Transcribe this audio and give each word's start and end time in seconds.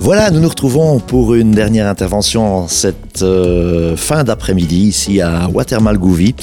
Voilà, 0.00 0.32
nous 0.32 0.40
nous 0.40 0.48
retrouvons 0.48 0.98
pour 0.98 1.36
une 1.36 1.52
dernière 1.52 1.86
intervention 1.86 2.66
cette 2.66 3.22
euh, 3.22 3.96
fin 3.96 4.24
d'après-midi 4.24 4.88
ici 4.88 5.20
à 5.20 5.48
Watermal-Gouvy, 5.48 6.34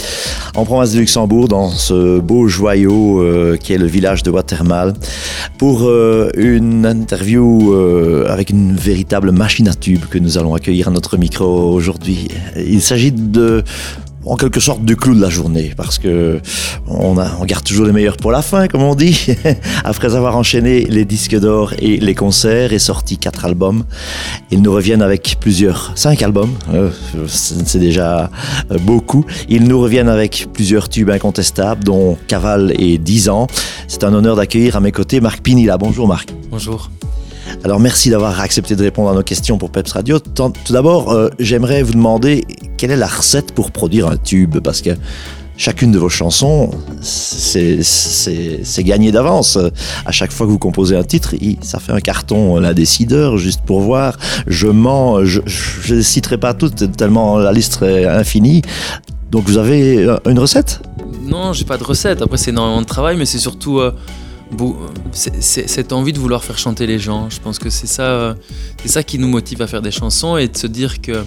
en 0.55 0.63
province 0.63 0.93
de 0.93 0.99
Luxembourg, 0.99 1.49
dans 1.49 1.69
ce 1.69 2.19
beau 2.19 2.47
joyau 2.47 3.21
euh, 3.21 3.57
qui 3.57 3.73
est 3.73 3.77
le 3.77 3.87
village 3.87 4.23
de 4.23 4.31
Watermal, 4.31 4.93
pour 5.57 5.83
euh, 5.83 6.29
une 6.37 6.85
interview 6.85 7.73
avec 8.29 8.51
une 8.51 8.73
véritable 8.73 9.33
machine 9.33 9.67
à 9.67 9.73
tube 9.73 10.05
que 10.05 10.17
nous 10.17 10.37
allons 10.37 10.55
accueillir 10.55 10.87
à 10.87 10.91
notre 10.91 11.17
micro 11.17 11.73
aujourd'hui. 11.73 12.29
Il 12.55 12.81
s'agit 12.81 13.11
de 13.11 13.65
en 14.25 14.35
quelque 14.35 14.59
sorte 14.59 14.83
du 14.83 14.95
clou 14.95 15.15
de 15.15 15.21
la 15.21 15.29
journée 15.29 15.73
parce 15.75 15.97
que 15.97 16.41
on, 16.87 17.15
garde 17.45 17.63
toujours 17.63 17.85
les 17.85 17.91
meilleurs 17.91 18.17
pour 18.17 18.31
la 18.31 18.41
fin, 18.41 18.67
comme 18.67 18.83
on 18.83 18.95
dit. 18.95 19.27
Après 19.83 20.15
avoir 20.15 20.35
enchaîné 20.37 20.85
les 20.85 21.05
disques 21.05 21.37
d'or 21.39 21.73
et 21.79 21.97
les 21.97 22.15
concerts 22.15 22.73
et 22.73 22.79
sorti 22.79 23.17
quatre 23.17 23.45
albums, 23.45 23.83
ils 24.51 24.61
nous 24.61 24.71
reviennent 24.71 25.01
avec 25.01 25.37
plusieurs, 25.39 25.91
cinq 25.95 26.21
albums, 26.21 26.53
euh, 26.73 26.89
c'est 27.27 27.79
déjà 27.79 28.29
beaucoup. 28.81 29.25
Ils 29.49 29.63
nous 29.63 29.79
reviennent 29.79 30.09
avec 30.09 30.47
plusieurs 30.53 30.89
tubes 30.89 31.09
incontestables, 31.09 31.83
dont 31.83 32.17
Caval 32.27 32.73
et 32.79 32.97
10 32.97 33.29
ans. 33.29 33.47
C'est 33.87 34.03
un 34.03 34.13
honneur 34.13 34.35
d'accueillir 34.35 34.75
à 34.75 34.79
mes 34.79 34.91
côtés 34.91 35.21
Marc 35.21 35.41
Pinilla. 35.41 35.77
Bonjour 35.77 36.07
Marc. 36.07 36.29
Bonjour. 36.49 36.89
Alors 37.65 37.79
merci 37.79 38.11
d'avoir 38.11 38.41
accepté 38.41 38.75
de 38.75 38.83
répondre 38.83 39.09
à 39.09 39.15
nos 39.15 39.23
questions 39.23 39.57
pour 39.57 39.71
Peps 39.71 39.91
Radio. 39.91 40.19
Tout 40.19 40.53
d'abord, 40.69 41.11
euh, 41.11 41.29
j'aimerais 41.39 41.81
vous 41.81 41.93
demander 41.93 42.45
quelle 42.77 42.91
est 42.91 42.95
la 42.95 43.07
recette 43.07 43.53
pour 43.55 43.71
produire 43.71 44.07
un 44.07 44.17
tube 44.17 44.59
Parce 44.59 44.83
que 44.83 44.91
chacune 45.57 45.91
de 45.91 45.97
vos 45.97 46.07
chansons, 46.07 46.69
c'est 47.01 47.81
gagné 48.83 49.11
d'avance. 49.11 49.57
À 50.05 50.11
chaque 50.11 50.31
fois 50.31 50.45
que 50.45 50.51
vous 50.51 50.59
composez 50.59 50.95
un 50.95 51.03
titre, 51.03 51.33
ça 51.61 51.79
fait 51.79 51.91
un 51.91 52.01
carton, 52.01 52.59
la 52.59 52.75
décideur, 52.75 53.39
juste 53.39 53.61
pour 53.61 53.81
voir. 53.81 54.19
Je 54.45 54.67
mens, 54.67 55.23
je 55.23 55.41
ne 55.95 56.01
citerai 56.01 56.37
pas 56.37 56.53
toutes, 56.53 56.95
tellement 56.95 57.39
la 57.39 57.51
liste 57.51 57.81
est 57.81 58.05
infinie. 58.05 58.61
Donc 59.31 59.45
vous 59.45 59.57
avez 59.57 60.03
euh, 60.03 60.17
une 60.29 60.37
recette? 60.37 60.81
Non, 61.23 61.51
j'ai 61.51 61.65
pas 61.65 61.77
de 61.77 61.83
recette. 61.83 62.21
Après, 62.21 62.37
c'est 62.37 62.51
énormément 62.51 62.81
de 62.81 62.85
travail, 62.85 63.17
mais 63.17 63.25
c'est 63.25 63.39
surtout... 63.39 63.79
Euh, 63.79 63.91
cette 65.11 65.93
envie 65.93 66.13
de 66.13 66.19
vouloir 66.19 66.43
faire 66.43 66.57
chanter 66.57 66.87
les 66.87 66.99
gens. 66.99 67.29
Je 67.29 67.39
pense 67.39 67.59
que 67.59 67.69
c'est 67.69 67.87
ça, 67.87 68.35
c'est 68.81 68.89
ça 68.89 69.03
qui 69.03 69.17
nous 69.19 69.27
motive 69.27 69.61
à 69.61 69.67
faire 69.67 69.81
des 69.81 69.91
chansons 69.91 70.37
et 70.37 70.47
de 70.47 70.57
se 70.57 70.67
dire 70.67 71.01
que 71.01 71.23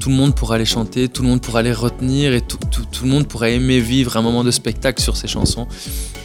tout 0.00 0.08
le 0.08 0.14
monde 0.14 0.34
pourra 0.34 0.58
les 0.58 0.64
chanter, 0.64 1.08
tout 1.08 1.22
le 1.22 1.28
monde 1.28 1.42
pourra 1.42 1.62
les 1.62 1.72
retenir 1.72 2.32
et 2.32 2.40
tout, 2.40 2.58
le 3.02 3.08
monde 3.08 3.28
pourra 3.28 3.50
aimer 3.50 3.80
vivre 3.80 4.16
un 4.16 4.22
moment 4.22 4.42
de 4.42 4.50
spectacle 4.50 5.02
sur 5.02 5.16
ces 5.16 5.28
chansons. 5.28 5.66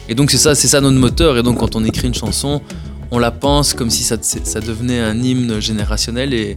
Et 0.08 0.14
donc 0.14 0.30
c'est 0.30 0.38
ça, 0.38 0.54
c'est 0.54 0.68
ça 0.68 0.80
notre 0.80 0.98
moteur. 0.98 1.36
Et 1.36 1.42
donc 1.42 1.58
quand 1.58 1.76
on 1.76 1.84
écrit 1.84 2.08
une 2.08 2.14
chanson, 2.14 2.62
on 3.10 3.18
la 3.18 3.30
pense 3.30 3.74
comme 3.74 3.90
si 3.90 4.02
ça, 4.02 4.16
ça 4.20 4.60
devenait 4.60 5.00
un 5.00 5.22
hymne 5.22 5.60
générationnel 5.60 6.32
et, 6.32 6.56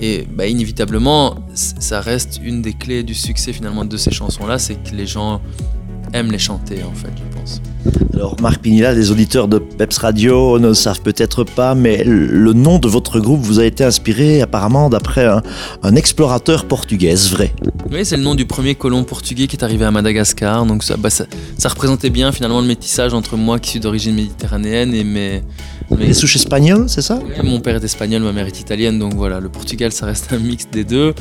et 0.00 0.26
bah, 0.30 0.46
inévitablement, 0.46 1.36
ça 1.54 2.00
reste 2.00 2.40
une 2.42 2.62
des 2.62 2.72
clés 2.72 3.02
du 3.02 3.14
succès 3.14 3.52
finalement 3.52 3.84
de 3.84 3.96
ces 3.96 4.10
chansons-là, 4.10 4.58
c'est 4.58 4.82
que 4.82 4.94
les 4.94 5.06
gens 5.06 5.40
aiment 6.12 6.32
les 6.32 6.38
chanter 6.38 6.82
en 6.82 6.92
fait, 6.92 7.10
je 7.16 7.38
pense. 7.38 7.60
Alors 8.14 8.36
Marc 8.40 8.60
Pinilla, 8.60 8.92
les 8.92 9.10
auditeurs 9.10 9.48
de 9.48 9.58
Peps 9.58 9.96
Radio 9.98 10.58
ne 10.58 10.74
savent 10.74 11.00
peut-être 11.00 11.44
pas, 11.44 11.74
mais 11.74 12.04
le 12.04 12.52
nom 12.52 12.78
de 12.78 12.86
votre 12.86 13.18
groupe 13.18 13.40
vous 13.40 13.60
a 13.60 13.64
été 13.64 13.82
inspiré 13.82 14.42
apparemment 14.42 14.90
d'après 14.90 15.26
un, 15.26 15.96
explorateur 15.96 16.66
portugais, 16.66 17.14
vrai 17.14 17.54
Oui, 17.90 18.04
c'est 18.04 18.18
le 18.18 18.22
nom 18.22 18.34
du 18.34 18.44
premier 18.44 18.74
colon 18.74 19.04
portugais 19.04 19.46
qui 19.46 19.56
est 19.56 19.64
arrivé 19.64 19.86
à 19.86 19.90
Madagascar, 19.90 20.66
donc 20.66 20.84
ça, 20.84 20.96
bah, 20.98 21.08
ça, 21.08 21.24
représentait 21.68 22.10
bien 22.10 22.30
finalement 22.32 22.60
le 22.60 22.66
métissage 22.66 23.14
entre 23.14 23.36
moi 23.36 23.58
qui 23.58 23.70
suis 23.70 23.80
d'origine 23.80 24.14
méditerranéenne 24.14 24.92
et 24.92 25.04
mes... 25.04 25.42
mes... 25.90 26.06
Les 26.06 26.14
souches 26.14 26.36
espagnoles, 26.36 26.88
c'est 26.88 27.02
ça? 27.02 27.20
Mon 27.42 27.60
père 27.60 27.76
est 27.76 27.84
espagnol, 27.84 28.22
ma 28.22 28.32
mère 28.32 28.46
est 28.46 28.60
italienne, 28.60 28.98
donc 28.98 29.14
voilà, 29.14 29.40
le 29.40 29.48
Portugal 29.48 29.92
ça 29.92 30.04
reste 30.04 30.32
un 30.32 30.38
mix 30.38 30.68
des 30.70 30.84
deux. 30.84 31.14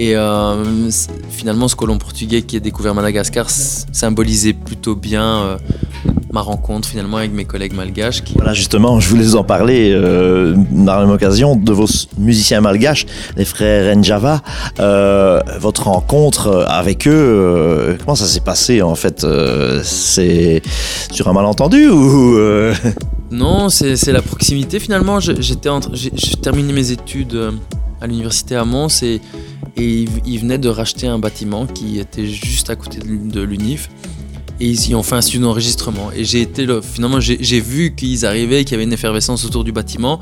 Et 0.00 0.16
euh, 0.16 0.90
finalement, 1.28 1.68
ce 1.68 1.76
colon 1.76 1.98
portugais 1.98 2.40
qui 2.40 2.56
a 2.56 2.60
découvert 2.60 2.94
Madagascar 2.94 3.50
symbolisait 3.50 4.54
plutôt 4.54 4.96
bien 4.96 5.22
euh, 5.22 5.58
ma 6.32 6.40
rencontre 6.40 6.88
finalement 6.88 7.18
avec 7.18 7.34
mes 7.34 7.44
collègues 7.44 7.74
malgaches. 7.74 8.22
Voilà, 8.34 8.54
justement, 8.54 8.98
je 8.98 9.10
voulais 9.10 9.34
en 9.34 9.44
parler 9.44 9.92
euh, 9.92 10.54
dans 10.70 10.94
la 10.94 11.00
même 11.00 11.10
occasion 11.10 11.54
de 11.54 11.70
vos 11.70 11.84
musiciens 12.16 12.62
malgaches, 12.62 13.04
les 13.36 13.44
frères 13.44 13.94
Njava. 13.94 14.40
votre 15.58 15.88
rencontre 15.88 16.64
avec 16.66 17.06
eux, 17.06 17.98
comment 18.02 18.14
ça 18.14 18.24
s'est 18.24 18.40
passé 18.40 18.80
en 18.80 18.94
fait 18.94 19.26
C'est 19.82 20.62
sur 21.12 21.28
un 21.28 21.34
malentendu 21.34 21.90
ou 21.90 22.38
Non, 23.30 23.68
c'est 23.68 24.12
la 24.12 24.22
proximité 24.22 24.80
finalement. 24.80 25.20
J'ai 25.20 25.56
terminé 26.40 26.72
mes 26.72 26.90
études 26.90 27.52
à 28.00 28.06
l'université 28.06 28.56
à 28.56 28.64
Mons 28.64 29.02
et 29.02 29.20
et 29.80 30.04
ils, 30.26 30.38
venaient 30.38 30.58
de 30.58 30.68
racheter 30.68 31.06
un 31.06 31.18
bâtiment 31.18 31.66
qui 31.66 31.98
était 31.98 32.26
juste 32.26 32.68
à 32.68 32.76
côté 32.76 32.98
de 32.98 33.40
l'UNIF. 33.40 33.88
Et 34.60 34.66
ils 34.66 34.90
y 34.90 34.94
ont 34.94 35.02
fait 35.02 35.14
un 35.14 35.22
studio 35.22 35.40
d'enregistrement. 35.40 36.10
Et 36.14 36.24
j'ai 36.24 36.42
été 36.42 36.66
finalement, 36.82 37.18
j'ai 37.18 37.60
vu 37.60 37.94
qu'ils 37.94 38.26
arrivaient, 38.26 38.64
qu'il 38.64 38.72
y 38.72 38.74
avait 38.74 38.84
une 38.84 38.92
effervescence 38.92 39.46
autour 39.46 39.64
du 39.64 39.72
bâtiment. 39.72 40.20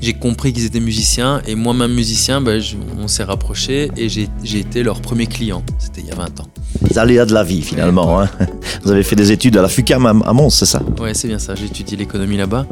J'ai 0.00 0.12
compris 0.12 0.52
qu'ils 0.52 0.64
étaient 0.64 0.78
musiciens. 0.78 1.42
Et 1.48 1.56
moi-même 1.56 1.92
musicien, 1.92 2.40
ben, 2.40 2.62
on 3.00 3.08
s'est 3.08 3.24
rapprochés 3.24 3.90
et 3.96 4.08
j'ai 4.08 4.58
été 4.58 4.84
leur 4.84 5.00
premier 5.00 5.26
client. 5.26 5.64
C'était 5.80 6.02
il 6.02 6.06
y 6.06 6.12
a 6.12 6.14
20 6.14 6.40
ans. 6.40 6.46
Les 6.88 6.98
aléas 6.98 7.26
de 7.26 7.34
la 7.34 7.42
vie, 7.42 7.62
finalement. 7.62 8.20
Hein. 8.20 8.28
Vous 8.84 8.92
avez 8.92 9.02
fait 9.02 9.16
des 9.16 9.32
études 9.32 9.56
à 9.56 9.62
la 9.62 9.68
FUCAM 9.68 10.06
à 10.06 10.32
Mons, 10.32 10.50
c'est 10.50 10.66
ça? 10.66 10.80
Ouais, 11.00 11.14
c'est 11.14 11.26
bien 11.26 11.40
ça. 11.40 11.56
J'ai 11.56 11.64
étudié 11.64 11.96
l'économie 11.96 12.36
là-bas. 12.36 12.66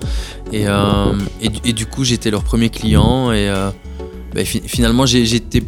Et, 0.52 0.68
euh, 0.68 1.14
et, 1.64 1.72
du 1.72 1.86
coup, 1.86 2.04
j'étais 2.04 2.30
leur 2.30 2.44
premier 2.44 2.68
client. 2.68 3.32
Et. 3.32 3.48
Euh, 3.48 3.70
ben, 4.34 4.44
finalement, 4.44 5.06
j'étais 5.06 5.62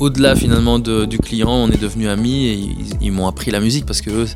au-delà 0.00 0.34
finalement 0.34 0.78
du 0.78 1.18
client, 1.18 1.50
on 1.50 1.70
est 1.70 1.80
devenus 1.80 2.08
amis 2.08 2.46
et 2.46 2.68
ils, 3.02 3.12
m'ont 3.12 3.26
appris 3.26 3.50
la 3.50 3.60
musique 3.60 3.84
parce 3.84 4.00
que 4.00 4.10
eux, 4.10 4.26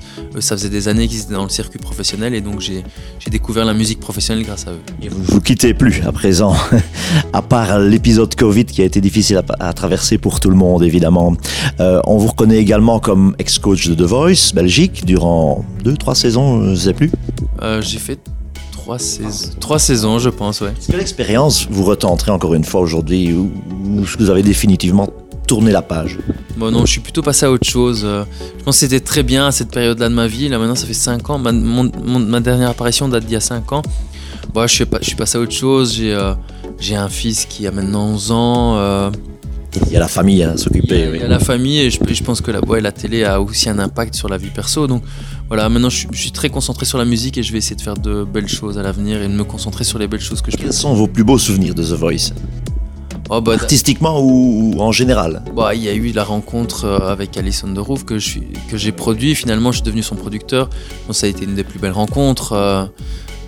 ça 0.41 0.57
faisait 0.57 0.69
des 0.69 0.89
années 0.89 1.09
qu'ils 1.09 1.23
étaient 1.23 1.33
dans 1.33 1.45
le 1.45 1.49
circuit 1.49 1.79
professionnel 1.79 2.35
et 2.35 2.43
donc 2.43 2.61
j'ai 2.61 2.83
découvert 3.31 3.65
la 3.65 3.73
musique 3.73 3.99
professionnelle 3.99 4.45
grâce 4.45 4.67
à 4.67 4.73
eux. 4.73 4.81
Et 5.03 5.09
vous 5.09 5.23
vous 5.23 5.41
quittez 5.41 5.73
plus 5.73 6.03
à 6.07 6.13
présent, 6.13 6.55
à 7.33 7.41
part 7.41 7.79
l'épisode 7.79 8.35
Covid 8.35 8.67
qui 8.67 8.83
a 8.83 8.85
été 8.85 9.01
difficile 9.01 9.41
à, 9.59 9.73
traverser 9.73 10.19
pour 10.19 10.39
tout 10.39 10.51
le 10.51 10.57
monde 10.57 10.83
évidemment. 10.83 11.35
Euh, 11.81 12.01
on 12.07 12.19
vous 12.19 12.29
reconnaît 12.29 12.59
également 12.59 13.01
comme 13.01 13.35
ex-coach 13.39 13.89
de 13.89 13.95
The 13.95 14.07
Voice 14.07 14.53
Belgique 14.55 15.07
durant 15.07 15.65
deux, 15.83 15.97
trois 15.97 16.15
saisons, 16.15 16.63
je 16.63 16.71
ne 16.71 16.77
sais 16.77 16.93
plus. 16.93 17.11
Euh, 17.63 17.81
j'ai 17.81 17.99
fait 17.99 18.19
trois, 19.61 19.79
saisons, 19.79 20.19
je 20.19 20.31
pense, 20.31 20.61
ouais. 20.61 20.73
Quelle 20.91 21.01
expérience 21.01 21.67
vous 21.71 21.85
retenterez 21.85 22.31
encore 22.31 22.55
une 22.55 22.65
fois 22.65 22.81
aujourd'hui 22.81 23.33
ou 23.33 23.51
vous 24.19 24.31
avez 24.31 24.43
définitivement 24.43 25.09
tourné 25.47 25.73
la 25.73 25.83
page? 25.83 26.19
Bon 26.57 26.71
non, 26.71 26.87
je 26.87 26.93
suis 26.93 27.01
plutôt 27.01 27.23
passé 27.23 27.47
à 27.47 27.51
autre 27.51 27.69
chose. 27.69 28.03
Euh, 28.05 28.25
je 28.59 28.65
pense 28.65 28.77
que 28.77 28.81
c'était 28.81 29.01
très 29.01 29.23
bien 29.23 29.49
à 29.49 29.53
cette 29.53 29.71
période-là 29.71 30.09
de 30.09 30.15
ma 30.15 30.27
vie. 30.27 30.49
Là 30.49 30.59
maintenant, 30.59 30.75
ça 30.75 30.87
fait 30.87 30.95
5 30.95 31.31
ans. 31.31 31.39
Ma, 31.39 32.41
dernière 32.41 32.71
apparition 32.71 33.09
date 33.09 33.25
d'il 33.25 33.33
y 33.33 33.37
a 33.37 33.41
5 33.41 33.73
ans. 33.73 33.83
Bon, 34.53 34.67
je, 34.67 34.75
suis, 34.75 34.85
je 35.01 35.07
suis 35.07 35.17
passé 35.17 35.39
à 35.39 35.41
autre 35.41 35.53
chose. 35.53 35.95
J'ai 35.95 36.15
euh, 36.15 36.35
un 36.93 37.09
fils 37.09 37.47
qui 37.47 37.67
a 37.67 37.73
maintenant 37.73 38.07
11 38.07 38.31
ans. 38.31 38.77
Euh, 38.77 39.11
il 39.87 39.93
y 39.93 39.97
a 39.97 40.01
la 40.01 40.09
famille 40.09 40.43
à 40.45 40.57
s'occuper. 40.57 41.09
Il, 41.15 41.21
y 41.21 41.25
a 41.25 41.29
la 41.29 41.41
famille 41.41 41.81
et 41.81 41.91
je, 41.91 41.99
je 42.07 42.23
pense 42.23 42.41
que 42.41 42.53
la, 42.53 42.65
ouais, 42.65 42.81
la 42.81 42.93
télé 42.93 43.25
a 43.25 43.41
aussi 43.41 43.69
un 43.69 43.81
impact 43.81 44.15
sur 44.15 44.29
la 44.29 44.37
vie 44.37 44.51
perso. 44.51 44.87
Donc 44.87 45.03
voilà, 45.49 45.69
maintenant 45.69 45.91
je, 45.91 46.07
suis 46.13 46.33
très 46.33 46.49
concentré 46.49 46.87
sur 46.87 46.99
la 46.99 47.05
musique 47.05 47.37
et 47.39 47.43
je 47.43 47.53
vais 47.53 47.59
essayer 47.59 47.77
de 47.77 47.83
faire 47.83 47.97
de 47.97 48.25
belles 48.25 48.49
choses 48.49 48.79
à 48.79 48.83
l'avenir 48.83 49.23
et 49.23 49.29
de 49.29 49.33
me 49.33 49.45
concentrer 49.45 49.85
sur 49.85 49.99
les 49.99 50.09
belles 50.09 50.21
choses 50.21 50.41
que 50.41 50.51
je 50.51 50.57
Quels 50.57 50.73
sont 50.73 50.95
vos 50.95 51.07
plus 51.07 51.25
beaux 51.25 51.39
souvenirs 51.39 51.75
de 51.75 51.85
The 51.85 51.99
Voice? 51.99 52.33
Oh, 53.31 53.41
bah, 53.41 53.55
Artistiquement 53.55 54.21
ou, 54.21 54.75
en 54.79 54.93
général? 54.93 55.43
Bah, 55.55 55.75
Il 55.75 55.83
y 55.83 55.89
a 55.89 55.95
eu 55.95 56.13
la 56.13 56.25
rencontre 56.25 56.85
euh, 56.85 57.11
avec 57.11 57.37
Alison 57.37 57.69
de 57.69 57.81
Roof 57.81 58.05
que, 58.05 58.19
j'ai 58.19 58.93
produit. 58.93 59.35
Finalement, 59.35 59.73
je 59.73 59.79
suis 59.79 59.85
devenu 59.85 60.03
son 60.03 60.15
producteur. 60.15 60.69
ça 61.11 61.27
a 61.27 61.31
été 61.31 61.45
une 61.45 61.55
des 61.55 61.65
plus 61.65 61.79
belles 61.79 61.93
rencontres. 61.93 62.53
Euh, 62.53 62.85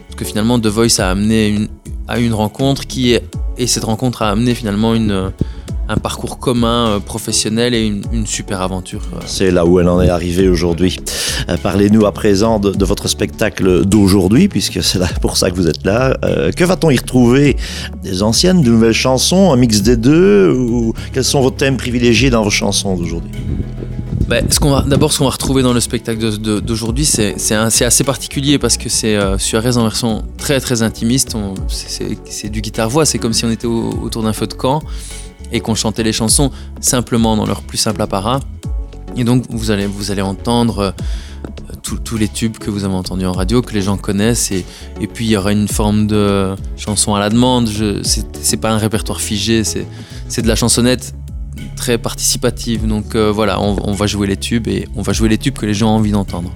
parce 0.09 0.17
que 0.17 0.25
finalement, 0.25 0.59
The 0.59 0.69
Voice 0.69 0.99
a 0.99 1.11
amené 1.11 1.49
une, 1.49 1.69
à 2.09 2.19
une 2.19 2.33
rencontre 2.33 2.87
qui 2.87 3.13
est, 3.13 3.23
et 3.59 3.67
cette 3.67 3.85
rencontre 3.85 4.23
a 4.23 4.31
amené 4.31 4.55
finalement 4.55 4.95
une 4.95 5.33
un 5.89 5.97
parcours 5.97 6.39
commun 6.39 6.89
euh, 6.89 7.01
professionnel 7.01 7.75
et 7.75 7.87
une, 7.87 8.27
super 8.27 8.61
aventure. 8.61 9.03
Euh. 9.15 9.21
C'est 9.27 9.51
là 9.51 9.65
où 9.65 9.79
elle 9.79 9.89
en 9.89 10.01
est 10.03 10.09
arrivée 10.09 10.49
aujourd'hui. 10.49 10.99
Euh, 11.49 11.57
parlez-nous 11.63 12.07
à 12.07 12.13
présent 12.13 12.59
de, 12.59 12.85
votre 12.85 13.09
spectacle 13.09 13.85
d'aujourd'hui, 13.85 14.49
puisque 14.49 14.83
c'est 14.83 15.01
pour 15.21 15.37
ça 15.37 15.51
que 15.51 15.57
vous 15.57 15.69
êtes 15.69 15.85
là. 15.85 16.17
que 16.57 16.65
va-t-on 16.65 16.91
y 16.91 16.97
retrouver 16.97 17.57
Des 18.03 18.23
anciennes, 18.23 18.63
de 18.63 18.71
nouvelles 18.71 18.93
chansons, 18.93 19.53
un 19.53 19.57
mix 19.57 19.83
des 19.83 19.97
deux 19.97 20.51
ou 20.51 20.93
Quels 21.13 21.25
sont 21.25 21.41
vos 21.41 21.51
thèmes 21.51 21.77
privilégiés 21.77 22.31
dans 22.31 22.43
vos 22.43 22.51
chansons 22.51 22.97
d'aujourd'hui? 22.97 23.33
Ben, 24.29 24.45
D'abord, 24.87 25.13
ce 25.13 25.19
qu'on 25.19 25.25
va 25.25 25.31
retrouver 25.31 25.63
dans 25.63 25.73
le 25.73 25.81
spectacle 25.81 26.39
d'aujourd'hui, 26.61 27.05
c'est 27.05 27.55
assez 27.55 28.05
particulier 28.05 28.59
parce 28.59 28.77
que 28.77 28.89
c'est 28.89 29.17
euh, 29.17 29.39
Suarez 29.39 29.77
en 29.77 29.83
version 29.83 30.25
très 30.37 30.61
très 30.61 30.83
intimiste. 30.83 31.37
C'est 31.69 32.49
du 32.49 32.61
guitare-voix, 32.61 33.05
c'est 33.07 33.19
comme 33.19 33.33
si 33.33 33.45
on 33.45 33.51
était 33.51 33.67
autour 33.67 34.23
d'un 34.23 34.33
feu 34.33 34.47
de 34.47 34.55
camp 34.55 34.83
et 35.53 35.61
qu'on 35.61 35.75
chantait 35.75 36.03
les 36.03 36.13
chansons 36.13 36.51
simplement 36.81 37.37
dans 37.37 37.47
leur 37.47 37.63
plus 37.63 37.79
simple 37.79 38.03
apparat. 38.03 38.41
Et 39.17 39.25
donc 39.25 39.45
vous 39.49 39.71
allez, 39.71 39.87
vous 39.87 40.11
allez 40.11 40.23
entendre 40.23 40.79
euh, 40.79 41.91
tous 42.05 42.17
les 42.17 42.29
tubes 42.29 42.59
que 42.59 42.71
vous 42.71 42.85
avez 42.85 42.95
entendus 42.95 43.27
en 43.27 43.33
radio, 43.33 43.63
que 43.63 43.73
les 43.73 43.83
gens 43.83 43.97
connaissent. 43.97 44.51
Et, 44.51 44.65
et 45.01 45.07
puis 45.07 45.27
il 45.27 45.31
y 45.31 45.37
aura 45.37 45.53
une 45.53 45.69
forme 45.69 46.07
de 46.07 46.55
chanson 46.77 47.15
à 47.15 47.21
la 47.21 47.31
demande. 47.31 47.69
C'est 48.03 48.57
pas 48.57 48.71
un 48.71 48.79
répertoire 48.79 49.21
figé, 49.21 49.63
c'est 49.65 50.43
de 50.43 50.49
la 50.49 50.57
chansonnette 50.57 51.15
très 51.87 51.99
participative. 51.99 52.87
Donc 52.89 53.15
euh, 53.15 53.31
voilà, 53.31 53.61
on, 53.61 53.93
va 53.93 54.07
jouer 54.07 54.27
les 54.27 54.37
tubes 54.37 54.67
et 54.67 54.89
on 54.97 55.03
va 55.03 55.13
jouer 55.13 55.29
les 55.29 55.39
tubes 55.39 55.57
que 55.57 55.67
les 55.67 55.75
gens 55.75 55.91
ont 55.93 55.99
envie 55.99 56.11
d'entendre. 56.11 56.51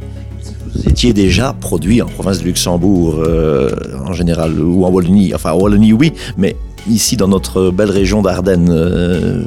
Vous 0.75 0.88
étiez 0.88 1.12
déjà 1.12 1.53
produit 1.53 2.03
en 2.03 2.06
province 2.06 2.41
de 2.41 2.44
Luxembourg 2.44 3.15
euh, 3.19 3.71
en 4.05 4.12
général, 4.12 4.61
ou 4.61 4.85
en 4.85 4.91
Wallonie. 4.91 5.32
Enfin, 5.32 5.53
en 5.53 5.59
Wallonie, 5.61 5.93
oui, 5.93 6.12
mais 6.37 6.56
ici 6.88 7.17
dans 7.17 7.29
notre 7.29 7.71
belle 7.71 7.91
région 7.91 8.23
d'Ardennes. 8.23 8.71
Euh, 8.73 9.44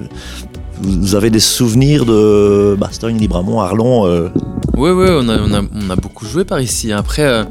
vous 0.81 1.15
avez 1.15 1.29
des 1.29 1.41
souvenirs 1.41 2.05
de 2.05 2.75
Bastogne, 2.79 3.17
Libramont, 3.17 3.59
Arlon 3.59 4.05
Oui, 4.77 4.89
oui, 4.89 5.07
on 5.09 5.89
a, 5.89 5.95
beaucoup 5.95 6.25
joué 6.25 6.45
par 6.45 6.59
ici. 6.61 6.91
Après, 6.91 7.45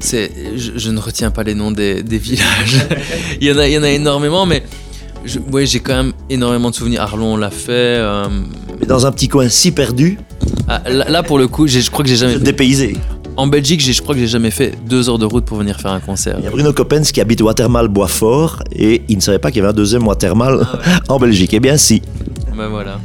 c'est, 0.00 0.30
je, 0.56 0.90
ne 0.90 0.98
retiens 0.98 1.30
pas 1.30 1.44
les 1.44 1.54
noms 1.54 1.70
des, 1.70 2.02
villages. 2.02 2.86
il, 3.40 3.46
y 3.46 3.52
en 3.52 3.58
a, 3.58 3.68
il 3.68 3.72
y 3.72 3.78
en 3.78 3.82
a 3.82 3.90
énormément, 3.90 4.44
mais 4.44 4.62
oui, 5.52 5.66
j'ai 5.66 5.80
quand 5.80 5.96
même 5.96 6.12
énormément 6.30 6.70
de 6.70 6.74
souvenirs. 6.74 7.02
Arlon, 7.02 7.34
on 7.34 7.36
l'a 7.36 7.50
fait. 7.50 7.96
Euh, 7.98 8.28
Mais 8.80 8.86
dans 8.86 9.06
un 9.06 9.12
petit 9.12 9.28
coin 9.28 9.48
si 9.48 9.72
perdu. 9.72 10.18
Ah, 10.68 10.82
là, 10.88 11.22
pour 11.22 11.38
le 11.38 11.48
coup, 11.48 11.66
je 11.66 11.90
crois 11.90 12.04
que 12.04 12.10
j'ai 12.10 12.16
jamais. 12.16 12.38
Dépaysé. 12.38 12.96
En 13.36 13.46
Belgique, 13.46 13.80
je 13.80 14.02
crois 14.02 14.14
que 14.14 14.20
j'ai 14.20 14.26
jamais 14.26 14.50
fait 14.50 14.74
deux 14.88 15.08
heures 15.08 15.18
de 15.18 15.24
route 15.24 15.44
pour 15.44 15.58
venir 15.58 15.80
faire 15.80 15.92
un 15.92 16.00
concert. 16.00 16.36
Il 16.38 16.44
y 16.44 16.48
a 16.48 16.50
Bruno 16.50 16.72
Coppens 16.72 17.02
qui 17.02 17.20
habite 17.20 17.40
Watermal 17.40 17.86
Boisfort 17.86 18.64
et 18.72 19.02
il 19.08 19.16
ne 19.16 19.22
savait 19.22 19.38
pas 19.38 19.50
qu'il 19.50 19.58
y 19.58 19.60
avait 19.60 19.70
un 19.70 19.76
deuxième 19.76 20.06
Watermal 20.06 20.66
ah 20.72 20.98
en 21.08 21.18
Belgique. 21.20 21.54
Eh 21.54 21.60
bien, 21.60 21.76
si. 21.76 22.02
Ben 22.56 22.66
voilà. 22.66 22.98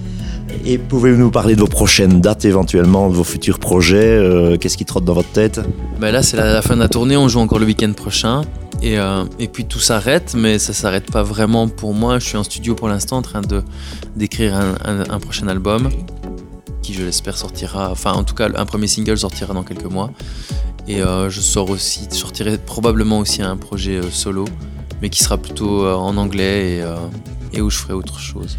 Et 0.66 0.78
pouvez-vous 0.78 1.20
nous 1.20 1.32
parler 1.32 1.56
de 1.56 1.60
vos 1.60 1.68
prochaines 1.68 2.20
dates 2.20 2.46
éventuellement, 2.46 3.10
de 3.10 3.16
vos 3.16 3.24
futurs 3.24 3.60
projets 3.60 3.98
euh, 3.98 4.58
Qu'est-ce 4.58 4.78
qui 4.78 4.86
trotte 4.86 5.06
dans 5.06 5.14
votre 5.14 5.30
tête? 5.30 5.62
Ben 6.00 6.12
Là, 6.12 6.24
c'est 6.24 6.38
la, 6.38 6.62
fin 6.62 6.76
de 6.76 6.80
la 6.80 6.90
tournée. 6.90 7.16
On 7.16 7.28
joue 7.28 7.40
encore 7.40 7.60
le 7.60 7.66
week-end 7.66 7.92
prochain. 7.94 8.42
Et, 8.84 9.00
euh, 9.00 9.24
et, 9.40 9.48
puis 9.48 9.64
tout 9.66 9.80
s'arrête, 9.80 10.36
mais 10.38 10.60
ça 10.60 10.74
s'arrête 10.74 11.10
pas 11.10 11.24
vraiment 11.24 11.70
pour 11.70 11.94
moi. 11.94 12.20
Je 12.20 12.28
suis 12.28 12.38
en 12.38 12.44
studio 12.44 12.76
pour 12.76 12.90
l'instant 12.90 13.18
en 13.18 13.22
train 13.22 13.42
d'écrire 14.16 14.56
un, 14.56 15.20
prochain 15.20 15.48
album 15.48 15.90
qui, 16.82 16.94
je 16.94 17.04
l'espère, 17.04 17.38
sortira. 17.38 17.90
Enfin, 17.90 18.12
en 18.12 18.26
tout 18.26 18.36
cas, 18.36 18.50
un 18.54 18.66
premier 18.66 18.88
single 18.88 19.18
sortira 19.18 19.54
dans 19.54 19.64
quelques 19.64 19.86
mois. 19.86 20.12
Et 20.86 21.02
euh, 21.02 21.30
je 21.30 21.40
sortirai 21.40 22.58
probablement 22.58 23.20
aussi 23.20 23.42
un 23.42 23.56
projet 23.56 24.02
solo, 24.12 24.46
mais 25.02 25.10
qui 25.10 25.24
sera 25.24 25.38
plutôt 25.38 25.88
en 25.88 26.18
anglais 26.18 26.84
et, 27.54 27.62
où 27.62 27.70
je 27.70 27.78
ferai 27.78 27.94
autre 27.94 28.20
chose 28.20 28.58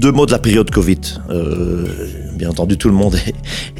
deux 0.00 0.12
mots 0.12 0.24
de 0.24 0.32
la 0.32 0.38
période 0.38 0.70
Covid. 0.70 1.00
Euh, 1.28 1.84
bien 2.34 2.48
entendu, 2.48 2.78
tout 2.78 2.88
le 2.88 2.94
monde 2.94 3.16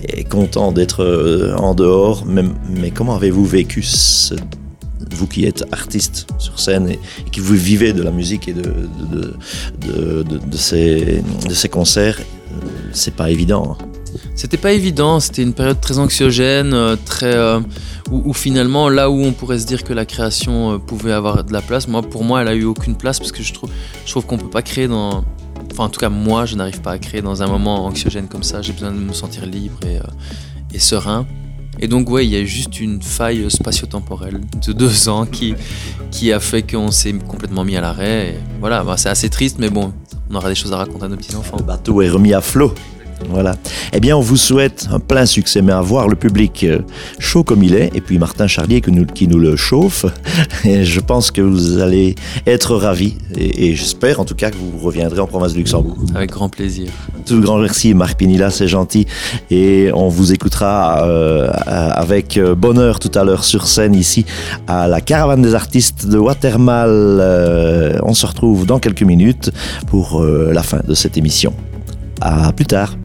est, 0.09 0.25
content 0.25 0.71
d'être 0.71 1.03
euh, 1.03 1.57
en 1.57 1.75
dehors, 1.75 2.25
mais, 2.27 2.91
comment 2.91 3.17
avez-vous 3.17 3.47
vécu 3.47 3.83
vous 5.11 5.27
qui 5.27 5.45
êtes 5.45 5.65
artiste 5.73 6.27
sur 6.39 6.59
scène 6.59 6.89
et, 6.89 6.99
qui 7.31 7.41
vous 7.41 7.55
vivez 7.55 7.93
de 7.93 8.03
la 8.03 8.11
musique 8.11 8.49
et 8.49 8.53
de, 8.53 8.63
de, 9.11 10.23
de, 10.23 10.57
ces, 10.57 11.23
de 11.49 11.55
ces 11.55 11.69
concerts, 11.69 12.21
c'est 12.93 13.15
pas 13.15 13.31
évident. 13.31 13.77
Hein. 13.81 13.85
C'était 14.35 14.57
pas 14.57 14.73
évident, 14.73 15.21
c'était 15.21 15.43
une 15.43 15.53
période 15.53 15.81
très 15.81 15.99
anxiogène, 15.99 16.75
euh, 16.75 16.97
très 17.05 17.37
où, 18.11 18.33
finalement 18.33 18.89
là 18.89 19.09
où 19.09 19.23
on 19.23 19.33
pourrait 19.33 19.61
se 19.61 19.67
dire 19.67 19.85
que 19.85 19.93
la 19.93 20.05
création 20.05 20.81
pouvait 20.81 21.13
avoir 21.13 21.45
de 21.45 21.53
la 21.53 21.63
place, 21.63 21.87
moi 21.87 22.03
pour 22.03 22.25
moi 22.25 22.43
elle 22.43 22.49
a 22.49 22.55
eu 22.55 22.65
aucune 22.65 22.97
place 22.97 23.21
parce 23.21 23.31
que 23.31 23.43
je 23.43 23.55
trouve 23.55 23.71
je 24.05 24.11
trouve 24.11 24.27
qu'on 24.27 24.39
peut 24.39 24.51
pas 24.51 24.63
créer 24.63 24.89
dans 24.89 25.25
Enfin, 25.73 25.85
en 25.85 25.89
tout 25.89 26.01
cas, 26.01 26.09
moi, 26.09 26.47
je 26.47 26.57
n'arrive 26.57 26.81
pas 26.81 26.93
à 26.93 26.99
créer 26.99 27.23
dans 27.23 27.43
un 27.43 27.47
moment 27.47 27.85
anxiogène 27.87 28.29
comme 28.29 28.43
ça. 28.43 28.63
J'ai 28.63 28.73
besoin 28.73 28.93
de 28.93 28.99
me 28.99 29.13
sentir 29.13 29.47
libre 29.47 29.79
et, 29.87 29.99
euh, 29.99 30.79
serein. 30.79 31.27
Et 31.83 31.89
donc, 31.89 32.11
ouais, 32.11 32.27
il 32.27 32.31
y 32.31 32.37
a 32.37 32.45
juste 32.45 32.79
une 32.81 33.01
faille 33.01 33.51
spatio-temporelle 33.51 34.41
de 34.67 34.73
deux 34.73 35.09
ans 35.09 35.25
qui, 35.25 35.55
qui 36.11 36.31
a 36.31 36.39
fait 36.39 36.63
qu'on 36.63 36.91
s'est 36.91 37.15
complètement 37.15 37.65
mis 37.65 37.77
à 37.77 37.81
l'arrêt. 37.81 38.39
Voilà, 38.61 38.85
bah, 38.85 38.97
c'est 38.99 39.09
assez 39.09 39.31
triste, 39.31 39.57
mais 39.59 39.71
bon, 39.71 39.93
on 40.31 40.35
aura 40.35 40.51
des 40.51 40.55
choses 40.55 40.75
à 40.75 40.77
raconter 40.77 41.07
à 41.07 41.09
nos 41.09 41.17
petits-enfants. 41.17 41.57
Le 41.59 41.65
bateau 41.65 42.03
est 42.03 42.11
remis 42.11 42.35
à 42.35 42.43
flot. 42.43 42.75
Voilà. 43.29 43.57
Eh 43.93 44.01
bien, 44.01 44.17
on 44.17 44.21
vous 44.21 44.37
souhaite 44.37 44.89
un 44.91 44.99
plein 44.99 45.27
succès, 45.27 45.63
mais 45.63 45.73
à 45.73 45.81
voir 45.81 46.09
le 46.09 46.17
public 46.17 46.65
euh, 46.65 46.81
chaud 47.19 47.45
comme 47.45 47.63
il 47.63 47.75
est, 47.75 47.91
et 47.95 48.01
puis 48.01 48.19
Martin 48.19 48.47
Charlier 48.47 48.81
qui 48.81 48.91
nous, 48.91 49.07
qui 49.07 49.29
nous 49.29 49.39
le 49.39 49.57
chauffe. 49.57 50.07
Et 50.65 50.85
je 50.85 51.01
pense 51.01 51.31
que 51.31 51.41
vous 51.41 51.79
allez 51.79 52.15
être 52.47 52.75
ravis, 52.77 53.17
et, 53.37 53.75
j'espère 53.75 54.21
en 54.21 54.25
tout 54.25 54.35
cas 54.35 54.51
que 54.51 54.57
vous 54.57 54.79
reviendrez 54.79 55.21
en 55.21 55.27
province 55.27 55.53
de 55.53 55.59
Luxembourg. 55.59 55.97
Avec 56.15 56.31
grand 56.31 56.49
plaisir. 56.49 56.91
Tout 57.27 57.41
grand 57.41 57.59
merci, 57.59 57.95
Marc 57.95 58.19
Pinilla, 58.19 58.51
c'est 58.51 58.69
gentil. 58.69 59.07
Et 59.51 59.91
on 59.95 60.09
vous 60.09 60.33
écoutera 60.33 61.07
euh, 61.07 61.51
avec 61.67 62.37
euh, 62.37 62.55
bonheur 62.55 62.99
tout 62.99 63.11
à 63.15 63.25
l'heure 63.25 63.45
sur 63.45 63.67
scène 63.67 63.95
ici 63.95 64.25
à 64.67 64.89
la 64.89 65.01
caravane 65.01 65.43
des 65.43 65.55
artistes 65.55 66.07
de 66.07 66.19
Watermal. 66.19 68.01
on 68.03 68.15
se 68.15 68.27
retrouve 68.27 68.67
dans 68.67 68.79
quelques 68.79 69.03
minutes 69.03 69.51
pour 69.87 70.23
la 70.23 70.63
fin 70.63 70.81
de 70.87 70.95
cette 70.95 71.17
émission. 71.17 71.55
À 72.21 72.53
plus 72.53 72.67
tard. 72.67 73.00